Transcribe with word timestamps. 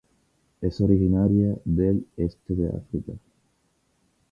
Es 0.61 0.81
originaria 0.81 1.55
del 1.63 2.07
este 2.17 2.55
de 2.55 2.69
África. 2.69 3.13